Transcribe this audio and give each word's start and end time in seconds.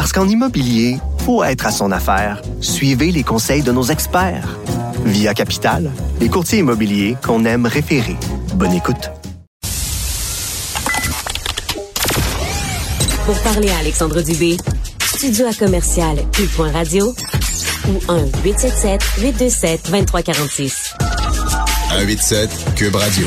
Parce 0.00 0.12
qu'en 0.14 0.26
immobilier, 0.26 0.96
faut 1.26 1.44
être 1.44 1.66
à 1.66 1.70
son 1.70 1.92
affaire. 1.92 2.40
Suivez 2.62 3.12
les 3.12 3.22
conseils 3.22 3.60
de 3.60 3.70
nos 3.70 3.82
experts. 3.82 4.58
Via 5.04 5.34
Capital, 5.34 5.90
les 6.20 6.30
courtiers 6.30 6.60
immobiliers 6.60 7.18
qu'on 7.22 7.44
aime 7.44 7.66
référer. 7.66 8.16
Bonne 8.54 8.72
écoute. 8.72 9.10
Pour 13.26 13.38
parler 13.42 13.68
à 13.68 13.76
Alexandre 13.76 14.22
Dubé, 14.22 14.56
studio 15.04 15.44
à 15.46 15.52
commercial 15.52 16.16
cube.radio 16.32 17.14
ou 17.86 17.98
1-877-827-2346. 19.18 20.94
187 21.90 22.50
Cube 22.74 22.96
Radio. 22.96 23.26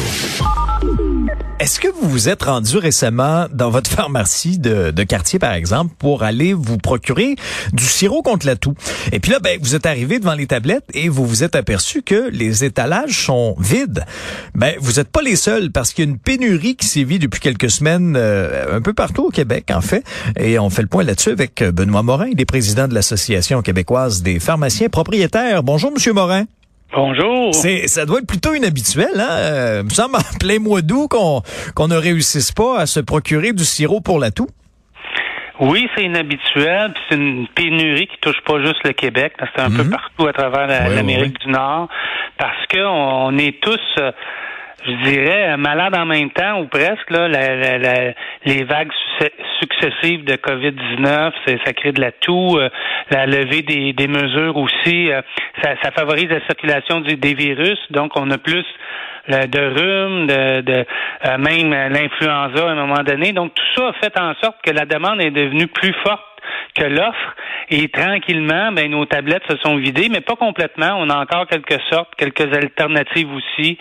Est-ce 1.64 1.80
que 1.80 1.88
vous 1.88 2.10
vous 2.10 2.28
êtes 2.28 2.44
rendu 2.44 2.78
récemment 2.78 3.46
dans 3.50 3.70
votre 3.70 3.90
pharmacie 3.96 4.60
de, 4.60 4.92
quartier, 5.04 5.40
par 5.40 5.54
exemple, 5.54 5.96
pour 5.98 6.24
aller 6.24 6.52
vous 6.52 6.78
procurer 6.78 7.38
du 7.72 7.86
sirop 7.86 8.22
contre 8.22 8.46
la 8.46 8.58
toux? 8.58 8.74
Et 9.14 9.22
puis 9.22 9.32
là, 9.32 9.40
ben, 9.40 9.58
vous 9.62 9.74
êtes 9.74 9.86
arrivé 9.86 10.20
devant 10.20 10.34
les 10.34 10.46
tablettes 10.46 10.84
et 10.94 11.08
vous 11.08 11.26
vous 11.26 11.42
êtes 11.42 11.56
aperçu 11.56 12.02
que 12.02 12.30
les 12.34 12.66
étalages 12.66 13.28
sont 13.28 13.56
vides. 13.60 14.04
Ben, 14.54 14.76
vous 14.82 14.94
n'êtes 14.94 15.08
pas 15.08 15.22
les 15.22 15.38
seuls 15.38 15.72
parce 15.72 15.94
qu'il 15.94 16.04
y 16.04 16.08
a 16.10 16.12
une 16.12 16.20
pénurie 16.20 16.76
qui 16.76 16.86
sévit 16.86 17.18
depuis 17.18 17.40
quelques 17.40 17.72
semaines 17.72 18.16
euh, 18.18 18.76
un 18.76 18.82
peu 18.82 18.92
partout 18.92 19.28
au 19.28 19.30
Québec, 19.30 19.72
en 19.74 19.80
fait. 19.80 20.04
Et 20.38 20.60
on 20.60 20.70
fait 20.70 20.82
le 20.82 20.90
point 20.90 21.06
là-dessus 21.06 21.30
avec 21.30 21.64
Benoît 21.64 22.04
Morin, 22.04 22.28
il 22.30 22.42
est 22.42 22.46
président 22.46 22.90
de 22.90 22.94
l'Association 22.94 23.62
québécoise 23.62 24.22
des 24.22 24.42
pharmaciens 24.42 24.90
propriétaires. 24.90 25.64
Bonjour, 25.64 25.94
Monsieur 25.94 26.12
Morin. 26.12 26.44
Bonjour. 26.94 27.56
C'est, 27.56 27.88
ça 27.88 28.06
doit 28.06 28.20
être 28.20 28.28
plutôt 28.28 28.54
inhabituel, 28.54 29.10
hein? 29.16 29.32
Euh, 29.32 29.80
il 29.82 29.86
me 29.86 29.90
semble 29.90 30.16
en 30.16 30.38
plein 30.40 30.60
mois 30.60 30.82
d'août 30.82 31.08
qu'on, 31.10 31.42
qu'on 31.76 31.88
ne 31.88 31.98
réussisse 31.98 32.52
pas 32.52 32.80
à 32.80 32.86
se 32.86 33.00
procurer 33.00 33.52
du 33.52 33.64
sirop 33.66 34.00
pour 34.02 34.20
la 34.20 34.30
toux. 34.30 34.48
Oui, 35.60 35.88
c'est 35.96 36.04
inhabituel, 36.04 36.94
puis 36.94 37.04
c'est 37.10 37.16
une 37.16 37.48
pénurie 37.48 38.08
qui 38.08 38.18
touche 38.22 38.42
pas 38.46 38.60
juste 38.60 38.84
le 38.84 38.94
Québec, 38.94 39.34
c'est 39.56 39.62
un 39.62 39.70
peu 39.70 39.88
partout 39.90 40.28
à 40.28 40.34
travers 40.34 40.68
l'Amérique 40.68 41.40
du 41.40 41.52
Nord, 41.52 41.88
parce 42.38 42.66
que 42.68 42.80
on 42.84 43.38
est 43.38 43.62
tous 43.62 43.80
euh, 44.00 44.12
je 44.86 45.10
dirais, 45.10 45.58
malade 45.58 45.96
en 45.96 46.06
même 46.06 46.30
temps 46.32 46.60
ou 46.62 46.68
presque. 46.68 47.10
Là, 47.10 47.28
la, 47.28 47.78
la, 47.78 48.14
les 48.46 48.64
vagues 48.64 48.92
successives 49.60 50.26
de 50.26 50.36
COVID-19, 50.36 51.32
ça 51.66 51.74
crée 51.74 51.92
de 51.92 52.02
la 52.02 52.12
toux, 52.12 52.58
euh, 52.58 52.70
la 53.10 53.26
levée 53.26 53.62
des, 53.62 53.94
des 53.94 54.08
mesures 54.08 54.58
aussi, 54.58 55.12
euh, 55.12 55.22
ça, 55.62 55.76
ça, 55.82 55.92
favorise 55.92 56.30
la 56.30 56.42
circulation 56.46 57.02
du, 57.02 57.16
des 57.16 57.34
virus. 57.34 57.80
Donc, 57.92 58.12
on 58.16 58.30
a 58.32 58.38
plus 58.38 58.66
de 59.28 59.60
rhume, 59.60 60.28
de, 60.28 60.62
de 60.62 60.86
euh, 61.26 61.38
même 61.38 61.72
l'influenza 61.72 62.68
à 62.68 62.72
un 62.72 62.76
moment 62.76 63.04
donné. 63.04 63.32
Donc, 63.32 63.54
tout 63.54 63.64
ça 63.76 63.90
a 63.90 63.94
fait 63.94 64.20
en 64.20 64.34
sorte 64.42 64.58
que 64.64 64.72
la 64.72 64.86
demande 64.86 65.22
est 65.22 65.32
devenue 65.32 65.68
plus 65.68 65.94
forte 66.04 66.24
que 66.76 66.84
l'offre. 66.84 67.36
Et 67.70 67.88
tranquillement, 67.88 68.72
ben, 68.72 68.92
nos 68.92 69.06
tablettes 69.06 69.44
se 69.50 69.58
sont 69.58 69.78
vidées, 69.78 70.10
mais 70.10 70.22
pas 70.22 70.36
complètement. 70.36 70.96
On 70.98 71.10
a 71.10 71.18
encore 71.18 71.48
quelques 71.48 71.82
sortes, 71.90 72.14
quelques 72.18 72.54
alternatives 72.54 73.30
aussi. 73.34 73.78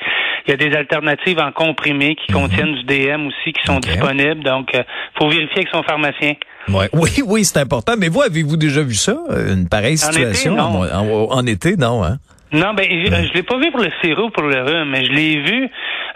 Il 0.47 0.51
y 0.51 0.55
a 0.55 0.57
des 0.57 0.75
alternatives 0.77 1.39
en 1.39 1.53
comprimés 1.53 2.17
qui 2.17 2.33
mhm. 2.33 2.41
contiennent 2.41 2.75
du 2.75 2.85
DM 2.85 3.27
aussi 3.27 3.53
qui 3.53 3.65
sont 3.65 3.81
disponibles. 3.81 4.43
Donc, 4.43 4.71
il 4.73 4.81
euh, 4.81 4.85
faut 5.19 5.29
vérifier 5.29 5.59
avec 5.59 5.69
son 5.73 5.83
pharmacien. 5.83 6.35
Ouais. 6.69 6.89
Oui, 6.93 7.11
oui, 7.27 7.45
c'est 7.45 7.59
important. 7.59 7.95
Mais 7.99 8.09
vous, 8.09 8.23
avez-vous 8.23 8.57
déjà 8.57 8.83
vu 8.83 8.95
ça, 8.95 9.17
une 9.31 9.69
pareille 9.69 9.99
situation 9.99 10.57
en 10.59 10.85
été, 10.85 10.93
non, 10.93 11.31
en, 11.31 11.47
été, 11.47 11.77
non 11.77 12.05
hein? 12.05 12.19
Non, 12.53 12.75
ben 12.75 12.85
je, 12.85 13.07
je 13.07 13.33
l'ai 13.33 13.43
pas 13.43 13.59
vu 13.59 13.71
pour 13.71 13.81
le 13.81 13.91
sirop 14.03 14.29
pour 14.29 14.43
le 14.43 14.63
rhume, 14.63 14.91
mais 14.91 15.07
je 15.07 15.13
l'ai 15.13 15.41
vu 15.41 15.71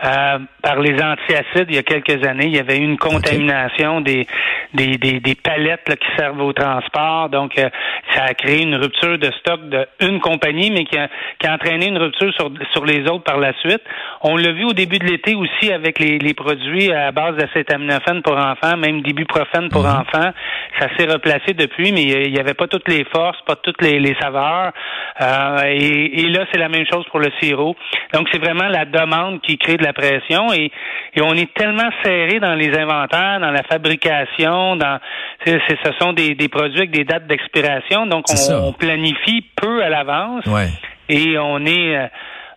euh, 0.05 0.39
par 0.62 0.81
les 0.81 0.95
antiacides 1.03 1.67
il 1.69 1.77
y 1.77 1.79
a 1.79 1.83
quelques 1.83 2.25
années. 2.27 2.47
Il 2.47 2.57
y 2.57 2.59
avait 2.59 2.77
eu 2.77 2.84
une 2.84 2.99
contamination 2.99 4.01
des, 4.01 4.27
des, 4.75 4.99
des, 4.99 5.21
des, 5.21 5.34
palettes 5.34 5.89
là, 5.89 5.97
qui 5.97 6.09
servent 6.17 6.41
au 6.41 6.53
transport. 6.53 7.29
Donc, 7.31 7.59
euh, 7.59 7.69
ça 8.15 8.25
a 8.25 8.35
créé 8.35 8.62
une 8.62 8.77
rupture 8.77 9.19
de 9.19 9.31
stock 9.39 9.61
d'une 10.01 10.21
compagnie, 10.21 10.71
mais 10.71 10.85
qui 10.85 10.99
a, 10.99 11.09
qui 11.39 11.47
a 11.47 11.55
entraîné 11.55 11.87
une 11.87 11.99
rupture 11.99 12.33
sur, 12.35 12.51
sur 12.73 12.85
les 12.85 13.03
autres 13.09 13.25
par 13.25 13.39
la 13.39 13.53
suite. 13.61 13.83
On 14.23 14.37
l'a 14.37 14.53
vu 14.53 14.65
au 14.65 14.73
début 14.73 14.99
de 14.99 15.06
l'été 15.06 15.35
aussi 15.35 15.73
avec 15.73 15.99
les, 15.99 16.19
les 16.19 16.35
produits 16.35 16.93
à 16.93 17.11
base 17.12 17.37
d'acétaminophène 17.37 18.23
pour 18.23 18.37
enfants, 18.37 18.77
même 18.77 19.03
d'ibuprofène 19.03 19.69
pour 19.71 19.85
mhm. 19.85 20.01
enfants. 20.01 20.31
Ça 20.79 20.89
s'est 20.97 21.11
replacé 21.11 21.55
depuis, 21.55 21.93
mais 21.93 22.03
il 22.03 22.33
n'y 22.33 22.41
avait 22.41 22.55
pas 22.55 22.67
toutes 22.67 22.89
les 22.89 23.05
forces, 23.05 23.41
pas 23.47 23.56
toutes 23.56 23.81
les, 23.83 23.99
les 23.99 24.15
saveurs. 24.21 24.73
Euh, 25.21 25.62
et, 25.67 26.21
et, 26.21 26.29
là, 26.29 26.45
c'est 26.53 26.59
la 26.59 26.69
même 26.69 26.85
chose 26.91 27.05
pour 27.11 27.21
le 27.21 27.31
sirop. 27.41 27.77
Donc, 28.12 28.29
c'est 28.31 28.39
vraiment 28.39 28.69
la 28.69 28.85
demande 28.85 29.41
qui 29.41 29.56
crée 29.56 29.77
de 29.77 29.86
la 29.87 29.93
pression 29.93 30.53
et, 30.53 30.71
et 31.15 31.21
on 31.23 31.35
est 31.35 31.53
tellement 31.55 31.91
serré 32.03 32.41
dans 32.41 32.55
les 32.55 32.77
inventaires, 32.77 33.39
dans 33.41 33.51
la 33.51 33.63
fabrication, 33.63 34.77
dans 34.77 34.99
ce 35.45 35.93
sont 36.01 36.13
des, 36.13 36.35
des 36.35 36.49
produits 36.49 36.79
avec 36.79 36.91
des 36.91 37.05
dates 37.05 37.27
d'expiration, 37.27 38.07
donc 38.07 38.27
on, 38.51 38.73
planifie 38.73 39.45
peu 39.57 39.83
à 39.83 39.89
l'avance 39.89 40.45
et 41.09 41.39
on 41.39 41.65
est 41.65 41.97
euh, 41.97 42.07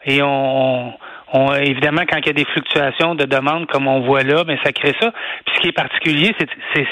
et 0.05 0.21
on 0.23 0.93
on, 1.31 1.53
évidemment, 1.53 2.01
quand 2.09 2.17
il 2.17 2.27
y 2.27 2.29
a 2.29 2.33
des 2.33 2.45
fluctuations 2.45 3.15
de 3.15 3.25
demande 3.25 3.67
comme 3.67 3.87
on 3.87 4.01
voit 4.01 4.23
là, 4.23 4.43
mais 4.47 4.57
ça 4.63 4.71
crée 4.71 4.95
ça. 4.99 5.11
Puis 5.45 5.55
ce 5.55 5.61
qui 5.61 5.67
est 5.67 5.73
particulier, 5.73 6.35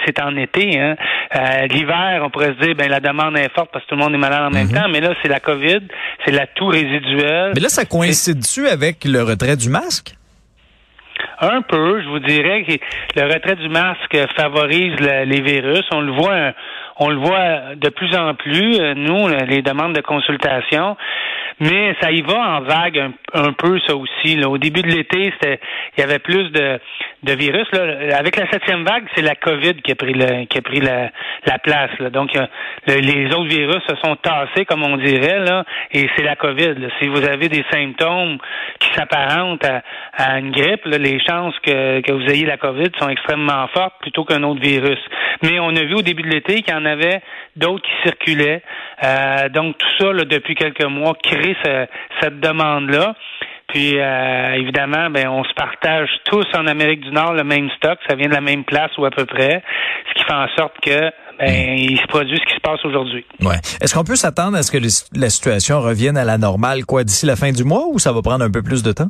c'est 0.05 0.21
en 0.21 0.35
été. 0.37 0.79
Hein. 0.79 0.95
Euh, 1.35 1.67
L'hiver, 1.67 2.21
on 2.23 2.29
pourrait 2.29 2.53
se 2.59 2.65
dire, 2.65 2.75
ben 2.75 2.89
la 2.89 2.99
demande 2.99 3.37
est 3.37 3.51
forte 3.55 3.69
parce 3.71 3.83
que 3.85 3.89
tout 3.89 3.95
le 3.95 4.03
monde 4.03 4.13
est 4.13 4.19
malade 4.19 4.43
en 4.43 4.51
même 4.51 4.67
mhm. 4.67 4.75
temps. 4.75 4.87
Mais 4.91 4.99
là, 4.99 5.13
c'est 5.21 5.27
la 5.27 5.39
COVID, 5.39 5.79
c'est 6.25 6.31
la 6.31 6.45
toux 6.47 6.67
résiduelle. 6.67 7.53
Mais 7.55 7.61
là, 7.61 7.69
ça 7.69 7.85
coïncide-tu 7.85 8.67
avec 8.67 9.05
le 9.05 9.23
retrait 9.23 9.57
du 9.57 9.69
masque? 9.69 10.16
Un 11.39 11.61
peu, 11.61 12.01
je 12.01 12.09
vous 12.09 12.19
dirais 12.19 12.63
que 12.63 13.19
le 13.19 13.31
retrait 13.31 13.55
du 13.55 13.69
masque 13.69 14.17
favorise 14.35 14.99
les 14.99 15.41
virus. 15.41 15.83
On 15.91 16.01
le 16.01 16.11
voit, 16.11 16.53
on 16.99 17.09
le 17.09 17.17
voit 17.17 17.75
de 17.75 17.89
plus 17.89 18.15
en 18.15 18.33
plus. 18.33 18.79
Nous, 18.95 19.27
les 19.47 19.61
demandes 19.61 19.93
de 19.93 20.01
consultation, 20.01 20.97
mais 21.59 21.95
ça 22.01 22.11
y 22.11 22.21
va 22.21 22.57
en 22.57 22.61
vague 22.61 23.11
un, 23.33 23.53
peu 23.53 23.79
ça 23.87 23.95
aussi. 23.95 24.35
Là. 24.35 24.49
Au 24.49 24.57
début 24.57 24.81
de 24.81 24.89
l'été, 24.89 25.31
c'était 25.33 25.59
il 25.97 26.01
y 26.01 26.03
avait 26.03 26.19
plus 26.19 26.51
de, 26.51 26.79
de 27.23 27.33
virus. 27.33 27.67
Là. 27.73 28.17
Avec 28.17 28.37
la 28.37 28.49
septième 28.51 28.83
vague, 28.83 29.05
c'est 29.15 29.23
la 29.23 29.35
COVID 29.35 29.75
qui 29.81 29.91
a 29.91 29.95
pris 29.95 30.13
le, 30.13 30.45
qui 30.45 30.57
a 30.57 30.61
pris 30.61 30.79
la, 30.79 31.09
la 31.45 31.59
place. 31.59 31.91
Là. 31.99 32.09
Donc 32.09 32.31
les 32.87 33.25
autres 33.33 33.49
virus 33.49 33.81
se 33.87 33.95
sont 34.03 34.15
tassés, 34.17 34.65
comme 34.65 34.83
on 34.83 34.97
dirait, 34.97 35.39
là, 35.39 35.65
et 35.91 36.07
c'est 36.15 36.23
la 36.23 36.35
COVID. 36.35 36.75
Si 36.99 37.07
vous 37.07 37.23
avez 37.25 37.49
des 37.49 37.65
symptômes 37.71 38.37
qui 38.79 38.89
s'apparentent 38.93 39.65
à, 39.65 39.81
à, 40.13 40.39
une 40.39 40.51
grippe, 40.51 40.85
là, 40.85 40.97
les 40.97 41.19
chances 41.19 41.55
que, 41.59 42.01
que 42.01 42.11
vous 42.11 42.29
ayez 42.29 42.45
la 42.45 42.57
COVID 42.57 42.89
sont 42.99 43.09
extrêmement 43.09 43.67
fortes 43.67 43.95
plutôt 44.01 44.25
qu'un 44.25 44.43
autre 44.43 44.61
virus. 44.61 44.99
Mais 45.43 45.59
on 45.59 45.69
a 45.69 45.83
vu 45.83 45.95
au 45.95 46.01
début 46.01 46.23
de 46.23 46.29
l'été 46.29 46.61
qu'il 46.61 46.73
y 46.73 46.77
en 46.77 46.85
avait 46.87 47.21
d'autres 47.55 47.83
qui 47.83 48.01
circulaient. 48.03 48.63
Euh, 49.03 49.49
donc 49.49 49.77
tout 49.77 49.87
ça, 49.99 50.11
là, 50.13 50.25
depuis 50.25 50.55
quelques 50.55 50.85
mois, 50.85 51.13
crée 51.21 51.55
cette 52.21 52.39
demande-là. 52.39 53.15
Puis 53.67 53.99
euh, 53.99 54.53
évidemment, 54.53 55.09
ben 55.09 55.27
on 55.27 55.43
se 55.43 55.53
partage 55.53 56.09
tous 56.23 56.45
en 56.55 56.67
Amérique 56.67 57.01
du 57.01 57.11
Nord 57.11 57.33
le 57.33 57.43
même 57.43 57.69
stock, 57.77 57.99
ça 58.07 58.15
vient 58.15 58.29
de 58.29 58.33
la 58.33 58.41
même 58.41 58.63
place 58.63 58.97
ou 58.97 59.05
à 59.05 59.11
peu 59.11 59.25
près, 59.25 59.61
ce 60.07 60.13
qui 60.13 60.23
fait 60.23 60.33
en 60.33 60.47
sorte 60.55 60.73
que 60.81 61.11
ben, 61.37 61.77
il 61.77 61.99
se 61.99 62.07
produit 62.07 62.37
ce 62.37 62.45
qui 62.45 62.55
se 62.55 62.61
passe 62.61 62.83
aujourd'hui. 62.85 63.25
Ouais. 63.41 63.57
Est-ce 63.81 63.93
qu'on 63.93 64.05
peut 64.05 64.15
s'attendre 64.15 64.57
à 64.57 64.63
ce 64.63 64.71
que 64.71 64.77
la 65.13 65.29
situation 65.29 65.81
revienne 65.81 66.17
à 66.17 66.23
la 66.23 66.37
normale 66.37 66.85
quoi 66.85 67.03
d'ici 67.03 67.25
la 67.25 67.35
fin 67.35 67.51
du 67.51 67.63
mois 67.63 67.87
ou 67.91 67.99
ça 67.99 68.11
va 68.13 68.21
prendre 68.21 68.43
un 68.43 68.49
peu 68.49 68.63
plus 68.63 68.83
de 68.83 68.91
temps? 68.93 69.09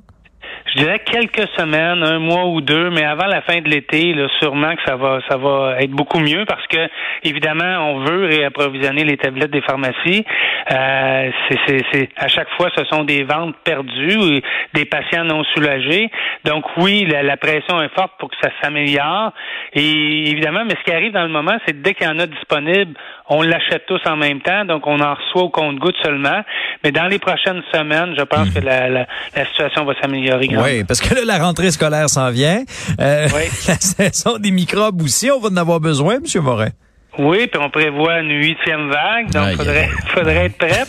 Je 0.77 0.83
dirais 0.83 0.99
quelques 0.99 1.49
semaines, 1.57 2.03
un 2.03 2.19
mois 2.19 2.45
ou 2.45 2.61
deux, 2.61 2.91
mais 2.91 3.03
avant 3.03 3.25
la 3.25 3.41
fin 3.41 3.61
de 3.61 3.67
l'été, 3.67 4.13
là, 4.13 4.27
sûrement 4.39 4.75
que 4.75 4.81
ça 4.85 4.95
va, 4.95 5.21
ça 5.27 5.35
va 5.35 5.77
être 5.79 5.89
beaucoup 5.89 6.19
mieux 6.19 6.45
parce 6.45 6.67
que 6.67 6.77
évidemment, 7.23 7.93
on 7.93 7.99
veut 8.01 8.27
réapprovisionner 8.27 9.03
les 9.03 9.17
tablettes 9.17 9.49
des 9.49 9.61
pharmacies. 9.61 10.23
Euh, 10.71 11.31
c'est, 11.65 12.09
à 12.15 12.27
chaque 12.27 12.49
fois, 12.57 12.69
ce 12.77 12.85
sont 12.85 13.05
des 13.05 13.23
ventes 13.23 13.55
perdues, 13.63 14.43
des 14.75 14.85
patients 14.85 15.23
non 15.23 15.43
soulagés. 15.55 16.11
Donc 16.45 16.65
oui, 16.77 17.07
la, 17.07 17.37
pression 17.37 17.81
est 17.81 17.93
forte 17.95 18.11
pour 18.19 18.29
que 18.29 18.35
ça 18.39 18.51
s'améliore. 18.61 19.31
Et 19.73 20.29
évidemment, 20.29 20.63
mais 20.63 20.75
ce 20.79 20.83
qui 20.83 20.91
arrive 20.91 21.11
dans 21.11 21.23
le 21.23 21.29
moment, 21.29 21.57
c'est 21.65 21.73
que 21.73 21.81
dès 21.81 21.95
qu'il 21.95 22.05
y 22.05 22.09
en 22.09 22.19
a 22.19 22.27
disponible, 22.27 22.93
on 23.29 23.41
l'achète 23.41 23.85
tous 23.87 24.01
en 24.05 24.15
même 24.15 24.41
temps, 24.41 24.63
donc 24.65 24.85
on 24.85 24.99
en 24.99 25.15
reçoit 25.15 25.43
au 25.43 25.49
compte-goutte 25.49 25.97
seulement. 26.03 26.43
Mais 26.83 26.91
dans 26.91 27.07
les 27.07 27.19
prochaines 27.19 27.63
semaines, 27.73 28.13
je 28.15 28.23
pense 28.23 28.49
hmm. 28.49 28.53
que 28.53 28.65
la, 28.65 28.89
la, 28.89 29.07
la 29.35 29.45
situation 29.45 29.83
va 29.83 29.93
s'améliorer. 29.99 30.47
Oui, 30.67 30.83
parce 30.83 31.01
que 31.01 31.13
là, 31.15 31.21
la 31.25 31.37
rentrée 31.37 31.71
scolaire 31.71 32.09
s'en 32.09 32.29
vient. 32.31 32.63
Euh, 32.99 33.27
La 33.67 33.75
saison 33.75 34.37
des 34.37 34.51
microbes 34.51 35.01
aussi, 35.01 35.31
on 35.31 35.39
va 35.39 35.49
en 35.49 35.57
avoir 35.57 35.79
besoin, 35.79 36.15
M. 36.15 36.41
Morin. 36.43 36.69
Oui, 37.17 37.47
puis 37.47 37.59
on 37.59 37.69
prévoit 37.71 38.19
une 38.19 38.29
huitième 38.29 38.89
vague, 38.89 39.31
donc 39.31 39.47
il 39.51 39.57
faudrait, 39.57 39.89
faudrait 40.13 40.45
être 40.45 40.57
prête. 40.57 40.87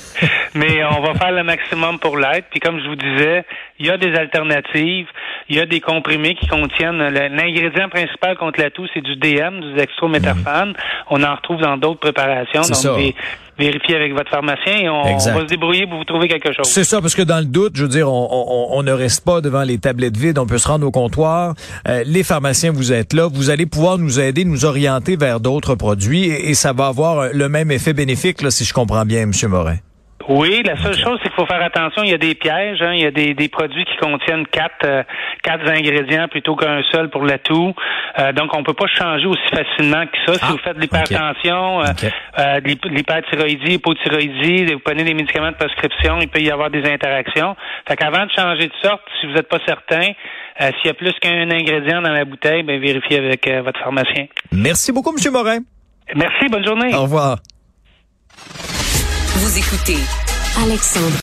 mais 0.54 0.84
on 0.84 1.00
va 1.00 1.14
faire 1.14 1.32
le 1.32 1.42
maximum 1.42 1.98
pour 1.98 2.18
l'être. 2.18 2.46
Puis 2.50 2.60
comme 2.60 2.78
je 2.80 2.88
vous 2.88 2.96
disais, 2.96 3.44
il 3.78 3.86
y 3.86 3.90
a 3.90 3.96
des 3.96 4.14
alternatives. 4.14 5.06
Il 5.48 5.56
y 5.56 5.60
a 5.60 5.64
des 5.64 5.80
comprimés 5.80 6.34
qui 6.34 6.46
contiennent 6.46 6.98
l'ingrédient 7.08 7.88
principal 7.88 8.36
contre 8.36 8.60
la 8.60 8.70
toux, 8.70 8.86
c'est 8.92 9.00
du 9.00 9.16
DM, 9.16 9.60
du 9.60 9.72
dextrométhorphane. 9.74 10.74
On 11.08 11.22
en 11.22 11.34
retrouve 11.34 11.62
dans 11.62 11.78
d'autres 11.78 12.00
préparations. 12.00 12.60
Donc, 12.60 13.14
vérifier 13.58 13.96
avec 13.96 14.12
votre 14.12 14.30
pharmacien 14.30 14.76
et 14.78 14.88
on, 14.88 15.02
va 15.02 15.18
se 15.18 15.46
débrouiller 15.46 15.86
pour 15.86 15.98
vous 15.98 16.04
trouver 16.04 16.28
quelque 16.28 16.52
chose. 16.52 16.66
C'est 16.66 16.84
ça, 16.84 17.00
parce 17.00 17.14
que 17.14 17.22
dans 17.22 17.38
le 17.38 17.44
doute, 17.44 17.72
je 17.74 17.82
veux 17.82 17.88
dire, 17.88 18.10
on, 18.10 18.82
ne 18.82 18.92
reste 18.92 19.24
pas 19.24 19.40
devant 19.40 19.62
les 19.62 19.78
tablettes 19.78 20.16
vides, 20.16 20.38
on 20.38 20.46
peut 20.46 20.58
se 20.58 20.68
rendre 20.68 20.86
au 20.86 20.90
comptoir. 20.90 21.54
Euh, 21.88 22.02
les 22.06 22.22
pharmaciens, 22.22 22.70
vous 22.70 22.92
êtes 22.92 23.12
là, 23.12 23.26
vous 23.26 23.50
allez 23.50 23.66
pouvoir 23.66 23.98
nous 23.98 24.20
aider, 24.20 24.44
nous 24.44 24.64
orienter 24.64 25.16
vers 25.16 25.40
d'autres 25.40 25.74
produits 25.74 26.26
et, 26.26 26.54
ça 26.54 26.72
va 26.72 26.86
avoir 26.86 27.32
le 27.32 27.48
même 27.48 27.70
effet 27.70 27.92
bénéfique, 27.92 28.42
là, 28.42 28.50
si 28.50 28.64
je 28.64 28.74
comprends 28.74 29.04
bien, 29.04 29.22
M. 29.22 29.32
Morin. 29.48 29.76
Oui, 30.28 30.62
la 30.62 30.76
seule 30.76 30.94
chose, 30.94 31.18
c'est 31.22 31.30
qu'il 31.30 31.36
faut 31.36 31.46
faire 31.46 31.62
attention. 31.62 32.02
Il 32.02 32.10
y 32.10 32.14
a 32.14 32.18
des 32.18 32.34
pièges. 32.34 32.82
Hein. 32.82 32.92
Il 32.92 33.00
y 33.00 33.06
a 33.06 33.10
des, 33.10 33.32
des 33.32 33.48
produits 33.48 33.86
qui 33.86 33.96
contiennent 33.96 34.46
quatre, 34.46 34.84
euh, 34.84 35.02
quatre 35.42 35.66
ingrédients 35.66 36.28
plutôt 36.28 36.54
qu'un 36.54 36.82
seul 36.92 37.08
pour 37.08 37.24
la 37.24 37.38
toux. 37.38 37.74
Euh, 38.18 38.32
donc, 38.32 38.54
on 38.54 38.62
peut 38.62 38.74
pas 38.74 38.86
changer 38.88 39.24
aussi 39.24 39.48
facilement 39.50 40.04
que 40.06 40.18
ça. 40.26 40.34
si 40.34 40.40
ah, 40.42 40.48
vous 40.50 40.58
faites 40.58 40.76
de 40.76 40.82
l'hypertension, 40.82 41.78
okay. 41.78 42.10
euh, 42.38 42.60
de 42.60 42.88
l'hyperthyroïdie, 42.90 43.74
hypothyroïdie, 43.74 44.74
vous 44.74 44.80
prenez 44.80 45.02
des 45.02 45.14
médicaments 45.14 45.50
de 45.50 45.56
prescription, 45.56 46.18
il 46.20 46.28
peut 46.28 46.40
y 46.40 46.50
avoir 46.50 46.68
des 46.68 46.84
interactions. 46.84 47.56
Fait 47.88 47.96
qu'avant 47.96 48.26
de 48.26 48.30
changer 48.30 48.68
de 48.68 48.74
sorte, 48.82 49.02
si 49.20 49.26
vous 49.26 49.32
n'êtes 49.32 49.48
pas 49.48 49.60
certain, 49.66 50.12
s'il 50.60 50.86
y 50.86 50.90
a 50.90 50.94
plus 50.94 51.14
qu'un 51.20 51.50
ingrédient 51.50 52.02
dans 52.02 52.12
la 52.12 52.24
bouteille, 52.24 52.64
ben 52.64 52.80
vérifiez 52.80 53.18
avec 53.18 53.48
votre 53.64 53.78
pharmacien. 53.80 54.26
Merci 54.52 54.92
beaucoup, 54.92 55.14
M. 55.16 55.32
Morin. 55.32 55.60
Merci, 56.14 56.48
bonne 56.50 56.66
journée. 56.66 56.94
Au 56.94 57.02
revoir. 57.02 57.38
Vous 59.40 59.56
écoutez 59.56 59.98
Alexandre 60.60 61.14